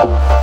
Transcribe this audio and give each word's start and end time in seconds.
Bye. 0.00 0.39